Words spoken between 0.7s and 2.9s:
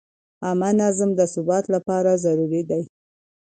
نظم د ثبات لپاره ضروري دی.